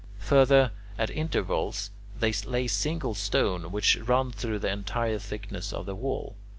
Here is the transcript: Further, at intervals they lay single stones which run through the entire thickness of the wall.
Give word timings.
Further, 0.21 0.71
at 0.97 1.11
intervals 1.11 1.91
they 2.19 2.33
lay 2.47 2.65
single 2.65 3.13
stones 3.13 3.67
which 3.67 3.97
run 3.97 4.31
through 4.31 4.57
the 4.57 4.71
entire 4.71 5.19
thickness 5.19 5.71
of 5.71 5.85
the 5.85 5.93
wall. 5.93 6.35